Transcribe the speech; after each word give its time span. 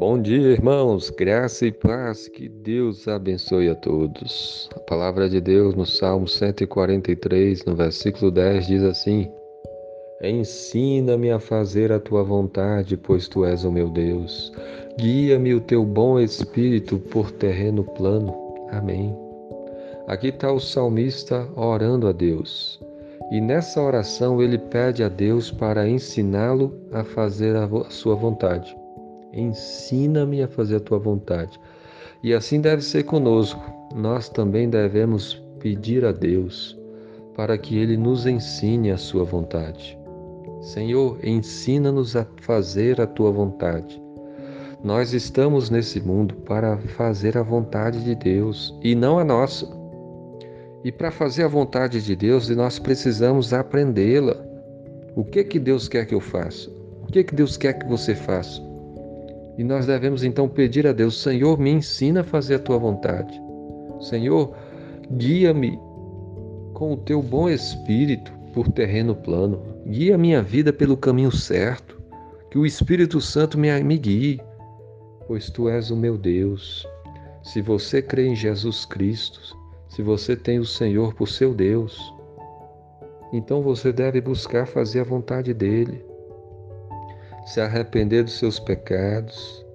Bom 0.00 0.18
dia, 0.18 0.52
irmãos, 0.52 1.10
graça 1.10 1.66
e 1.66 1.70
paz, 1.70 2.26
que 2.26 2.48
Deus 2.48 3.06
abençoe 3.06 3.68
a 3.68 3.74
todos. 3.74 4.66
A 4.74 4.80
palavra 4.80 5.28
de 5.28 5.42
Deus 5.42 5.74
no 5.74 5.84
Salmo 5.84 6.26
143, 6.26 7.66
no 7.66 7.76
versículo 7.76 8.30
10, 8.30 8.66
diz 8.66 8.82
assim: 8.82 9.30
Ensina-me 10.22 11.30
a 11.30 11.38
fazer 11.38 11.92
a 11.92 12.00
tua 12.00 12.24
vontade, 12.24 12.96
pois 12.96 13.28
tu 13.28 13.44
és 13.44 13.62
o 13.62 13.70
meu 13.70 13.90
Deus. 13.90 14.50
Guia-me 14.98 15.52
o 15.52 15.60
teu 15.60 15.84
bom 15.84 16.18
espírito 16.18 16.98
por 16.98 17.30
terreno 17.32 17.84
plano. 17.84 18.34
Amém. 18.70 19.14
Aqui 20.06 20.28
está 20.28 20.50
o 20.50 20.58
salmista 20.58 21.46
orando 21.54 22.08
a 22.08 22.12
Deus. 22.12 22.80
E 23.30 23.38
nessa 23.38 23.82
oração 23.82 24.40
ele 24.40 24.56
pede 24.56 25.04
a 25.04 25.10
Deus 25.10 25.50
para 25.50 25.86
ensiná-lo 25.86 26.72
a 26.90 27.04
fazer 27.04 27.54
a 27.54 27.68
sua 27.90 28.14
vontade. 28.14 28.79
Ensina-me 29.32 30.42
a 30.42 30.48
fazer 30.48 30.76
a 30.76 30.80
tua 30.80 30.98
vontade. 30.98 31.60
E 32.22 32.34
assim 32.34 32.60
deve 32.60 32.82
ser 32.82 33.04
conosco. 33.04 33.60
Nós 33.94 34.28
também 34.28 34.68
devemos 34.68 35.34
pedir 35.58 36.04
a 36.04 36.12
Deus 36.12 36.78
para 37.34 37.56
que 37.56 37.78
Ele 37.78 37.96
nos 37.96 38.26
ensine 38.26 38.90
a 38.90 38.96
sua 38.96 39.24
vontade. 39.24 39.98
Senhor, 40.60 41.18
ensina-nos 41.24 42.16
a 42.16 42.26
fazer 42.42 43.00
a 43.00 43.06
tua 43.06 43.30
vontade. 43.30 44.00
Nós 44.82 45.12
estamos 45.12 45.70
nesse 45.70 46.00
mundo 46.00 46.34
para 46.36 46.76
fazer 46.78 47.36
a 47.38 47.42
vontade 47.42 48.02
de 48.04 48.14
Deus 48.14 48.78
e 48.82 48.94
não 48.94 49.18
a 49.18 49.24
nossa. 49.24 49.66
E 50.84 50.90
para 50.90 51.10
fazer 51.10 51.44
a 51.44 51.48
vontade 51.48 52.02
de 52.02 52.16
Deus, 52.16 52.48
nós 52.50 52.78
precisamos 52.78 53.52
aprendê-la. 53.52 54.36
O 55.14 55.24
que 55.24 55.44
que 55.44 55.58
Deus 55.58 55.88
quer 55.88 56.06
que 56.06 56.14
eu 56.14 56.20
faça? 56.20 56.70
O 57.02 57.06
que 57.06 57.24
que 57.24 57.34
Deus 57.34 57.56
quer 57.56 57.74
que 57.74 57.86
você 57.86 58.14
faça? 58.14 58.69
E 59.60 59.62
nós 59.62 59.84
devemos 59.84 60.24
então 60.24 60.48
pedir 60.48 60.86
a 60.86 60.92
Deus: 60.92 61.20
Senhor, 61.20 61.58
me 61.58 61.68
ensina 61.68 62.22
a 62.22 62.24
fazer 62.24 62.54
a 62.54 62.58
tua 62.58 62.78
vontade. 62.78 63.38
Senhor, 64.00 64.56
guia-me 65.12 65.78
com 66.72 66.94
o 66.94 66.96
teu 66.96 67.22
bom 67.22 67.46
espírito 67.46 68.32
por 68.54 68.72
terreno 68.72 69.14
plano. 69.14 69.62
Guia 69.86 70.16
minha 70.16 70.42
vida 70.42 70.72
pelo 70.72 70.96
caminho 70.96 71.30
certo. 71.30 72.00
Que 72.50 72.56
o 72.56 72.64
Espírito 72.64 73.20
Santo 73.20 73.58
me, 73.58 73.68
me 73.84 73.98
guie, 73.98 74.40
pois 75.26 75.50
tu 75.50 75.68
és 75.68 75.90
o 75.90 75.96
meu 75.96 76.16
Deus. 76.16 76.88
Se 77.42 77.60
você 77.60 78.00
crê 78.00 78.28
em 78.28 78.34
Jesus 78.34 78.86
Cristo, 78.86 79.54
se 79.90 80.00
você 80.00 80.34
tem 80.34 80.58
o 80.58 80.64
Senhor 80.64 81.12
por 81.12 81.28
seu 81.28 81.52
Deus, 81.52 82.00
então 83.30 83.60
você 83.60 83.92
deve 83.92 84.22
buscar 84.22 84.66
fazer 84.66 85.00
a 85.00 85.04
vontade 85.04 85.52
dele 85.52 86.02
se 87.50 87.60
arrepender 87.60 88.22
dos 88.22 88.38
seus 88.38 88.60
pecados 88.60 89.66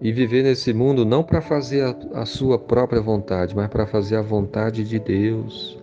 e 0.00 0.12
viver 0.12 0.44
nesse 0.44 0.72
mundo 0.72 1.04
não 1.04 1.24
para 1.24 1.40
fazer 1.40 1.82
a, 1.82 2.20
a, 2.20 2.24
sua 2.24 2.56
própria 2.56 3.02
vontade, 3.02 3.54
mas 3.54 3.66
para 3.66 3.84
fazer 3.84 4.14
a 4.14 4.22
vontade 4.22 4.84
de 4.84 5.00
Deus. 5.00 5.76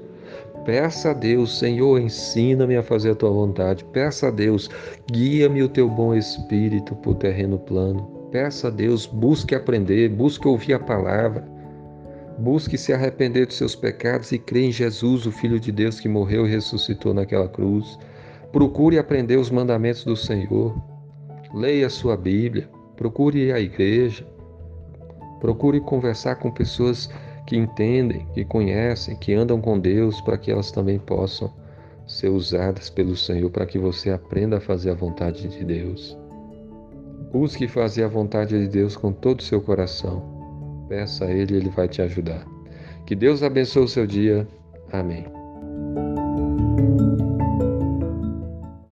Peça 0.63 1.11
a 1.11 1.13
Deus, 1.13 1.59
Senhor, 1.59 1.99
ensina-me 1.99 2.77
a 2.77 2.83
fazer 2.83 3.11
a 3.11 3.15
tua 3.15 3.29
vontade. 3.29 3.83
Peça 3.85 4.29
a 4.29 4.31
Deus, 4.31 4.69
guia-me 5.11 5.61
o 5.61 5.67
teu 5.69 5.89
bom 5.89 6.15
espírito 6.15 6.95
por 6.95 7.15
terreno 7.15 7.59
plano. 7.59 8.29
Peça 8.31 8.69
a 8.69 8.71
Deus, 8.71 9.05
busque 9.05 9.53
aprender, 9.53 10.09
busque 10.09 10.47
ouvir 10.47 10.73
a 10.73 10.79
palavra. 10.79 11.45
Busque 12.37 12.77
se 12.77 12.93
arrepender 12.93 13.47
dos 13.47 13.57
seus 13.57 13.75
pecados 13.75 14.31
e 14.31 14.39
crer 14.39 14.63
em 14.63 14.71
Jesus, 14.71 15.25
o 15.25 15.31
Filho 15.31 15.59
de 15.59 15.73
Deus 15.73 15.99
que 15.99 16.07
morreu 16.07 16.47
e 16.47 16.51
ressuscitou 16.51 17.13
naquela 17.13 17.49
cruz. 17.49 17.99
Procure 18.51 18.97
aprender 18.97 19.35
os 19.35 19.49
mandamentos 19.49 20.05
do 20.05 20.15
Senhor. 20.15 20.96
Leia 21.53 21.89
sua 21.89 22.17
Bíblia, 22.17 22.69
procure 22.95 23.51
a 23.51 23.59
igreja, 23.59 24.25
procure 25.39 25.79
conversar 25.79 26.35
com 26.35 26.51
pessoas 26.51 27.09
que 27.45 27.55
entendem, 27.55 28.27
que 28.33 28.43
conhecem, 28.43 29.15
que 29.15 29.33
andam 29.33 29.61
com 29.61 29.79
Deus, 29.79 30.19
para 30.21 30.37
que 30.37 30.51
elas 30.51 30.71
também 30.71 30.99
possam 30.99 31.51
ser 32.05 32.29
usadas 32.29 32.89
pelo 32.89 33.15
Senhor, 33.15 33.49
para 33.49 33.65
que 33.65 33.77
você 33.77 34.11
aprenda 34.11 34.57
a 34.57 34.61
fazer 34.61 34.91
a 34.91 34.95
vontade 34.95 35.47
de 35.47 35.63
Deus. 35.63 36.17
Busque 37.31 37.67
fazer 37.67 38.03
a 38.03 38.07
vontade 38.07 38.57
de 38.57 38.67
Deus 38.67 38.95
com 38.95 39.11
todo 39.11 39.39
o 39.39 39.43
seu 39.43 39.61
coração. 39.61 40.85
Peça 40.87 41.25
a 41.25 41.31
Ele, 41.31 41.57
Ele 41.57 41.69
vai 41.69 41.87
te 41.87 42.01
ajudar. 42.01 42.45
Que 43.05 43.15
Deus 43.15 43.43
abençoe 43.43 43.83
o 43.83 43.87
seu 43.87 44.07
dia. 44.07 44.47
Amém. 44.91 45.25